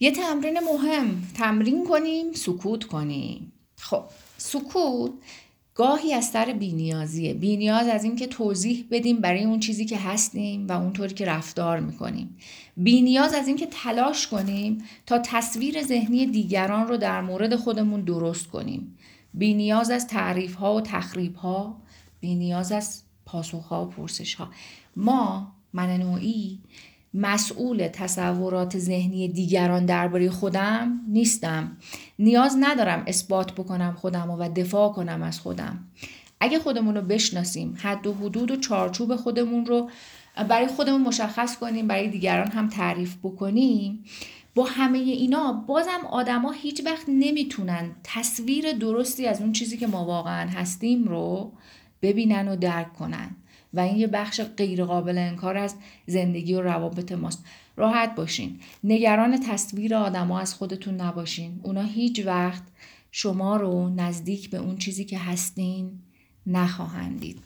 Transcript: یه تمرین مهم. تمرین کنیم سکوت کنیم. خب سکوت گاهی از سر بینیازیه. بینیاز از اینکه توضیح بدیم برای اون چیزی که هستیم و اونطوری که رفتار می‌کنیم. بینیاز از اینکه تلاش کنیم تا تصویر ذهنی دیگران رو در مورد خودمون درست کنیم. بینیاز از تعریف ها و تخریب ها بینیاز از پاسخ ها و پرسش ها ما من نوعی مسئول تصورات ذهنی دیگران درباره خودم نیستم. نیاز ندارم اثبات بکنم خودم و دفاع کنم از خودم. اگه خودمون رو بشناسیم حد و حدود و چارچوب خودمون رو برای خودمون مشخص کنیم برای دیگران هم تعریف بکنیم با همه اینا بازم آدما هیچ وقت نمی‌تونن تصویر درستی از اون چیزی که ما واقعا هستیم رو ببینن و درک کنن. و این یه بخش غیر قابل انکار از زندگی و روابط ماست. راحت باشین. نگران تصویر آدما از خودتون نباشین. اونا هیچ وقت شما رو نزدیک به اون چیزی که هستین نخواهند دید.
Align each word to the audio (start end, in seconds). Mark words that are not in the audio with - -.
یه 0.00 0.10
تمرین 0.10 0.58
مهم. 0.60 1.22
تمرین 1.34 1.86
کنیم 1.86 2.32
سکوت 2.32 2.84
کنیم. 2.84 3.52
خب 3.76 4.04
سکوت 4.38 5.12
گاهی 5.74 6.14
از 6.14 6.24
سر 6.24 6.52
بینیازیه. 6.52 7.34
بینیاز 7.34 7.88
از 7.88 8.04
اینکه 8.04 8.26
توضیح 8.26 8.84
بدیم 8.90 9.16
برای 9.16 9.44
اون 9.44 9.60
چیزی 9.60 9.84
که 9.84 9.98
هستیم 9.98 10.68
و 10.68 10.72
اونطوری 10.72 11.14
که 11.14 11.24
رفتار 11.24 11.80
می‌کنیم. 11.80 12.36
بینیاز 12.76 13.34
از 13.34 13.48
اینکه 13.48 13.66
تلاش 13.66 14.26
کنیم 14.26 14.84
تا 15.06 15.18
تصویر 15.18 15.82
ذهنی 15.82 16.26
دیگران 16.26 16.88
رو 16.88 16.96
در 16.96 17.20
مورد 17.20 17.56
خودمون 17.56 18.00
درست 18.00 18.46
کنیم. 18.46 18.98
بینیاز 19.34 19.90
از 19.90 20.06
تعریف 20.06 20.54
ها 20.54 20.74
و 20.74 20.80
تخریب 20.80 21.34
ها 21.34 21.80
بینیاز 22.20 22.72
از 22.72 23.02
پاسخ 23.26 23.64
ها 23.64 23.84
و 23.84 23.88
پرسش 23.88 24.34
ها 24.34 24.48
ما 24.96 25.52
من 25.72 25.96
نوعی 25.96 26.58
مسئول 27.14 27.88
تصورات 27.88 28.78
ذهنی 28.78 29.28
دیگران 29.28 29.86
درباره 29.86 30.30
خودم 30.30 31.00
نیستم. 31.08 31.76
نیاز 32.18 32.56
ندارم 32.60 33.04
اثبات 33.06 33.52
بکنم 33.52 33.96
خودم 34.00 34.30
و 34.30 34.48
دفاع 34.48 34.92
کنم 34.92 35.22
از 35.22 35.40
خودم. 35.40 35.78
اگه 36.40 36.58
خودمون 36.58 36.94
رو 36.94 37.02
بشناسیم 37.02 37.74
حد 37.78 38.06
و 38.06 38.14
حدود 38.14 38.50
و 38.50 38.56
چارچوب 38.56 39.16
خودمون 39.16 39.66
رو 39.66 39.90
برای 40.48 40.66
خودمون 40.66 41.02
مشخص 41.02 41.58
کنیم 41.58 41.86
برای 41.86 42.08
دیگران 42.08 42.50
هم 42.50 42.68
تعریف 42.68 43.16
بکنیم 43.22 44.04
با 44.54 44.64
همه 44.64 44.98
اینا 44.98 45.52
بازم 45.52 46.06
آدما 46.10 46.50
هیچ 46.52 46.82
وقت 46.86 47.04
نمی‌تونن 47.08 47.90
تصویر 48.04 48.72
درستی 48.72 49.26
از 49.26 49.40
اون 49.40 49.52
چیزی 49.52 49.76
که 49.76 49.86
ما 49.86 50.04
واقعا 50.04 50.48
هستیم 50.48 51.04
رو 51.04 51.52
ببینن 52.02 52.48
و 52.48 52.56
درک 52.56 52.92
کنن. 52.92 53.36
و 53.74 53.80
این 53.80 53.96
یه 53.96 54.06
بخش 54.06 54.40
غیر 54.40 54.84
قابل 54.84 55.18
انکار 55.18 55.56
از 55.56 55.74
زندگی 56.06 56.54
و 56.54 56.62
روابط 56.62 57.12
ماست. 57.12 57.44
راحت 57.76 58.14
باشین. 58.14 58.60
نگران 58.84 59.40
تصویر 59.40 59.94
آدما 59.94 60.40
از 60.40 60.54
خودتون 60.54 60.94
نباشین. 60.94 61.60
اونا 61.62 61.82
هیچ 61.82 62.26
وقت 62.26 62.62
شما 63.10 63.56
رو 63.56 63.88
نزدیک 63.88 64.50
به 64.50 64.56
اون 64.56 64.76
چیزی 64.76 65.04
که 65.04 65.18
هستین 65.18 65.90
نخواهند 66.46 67.20
دید. 67.20 67.42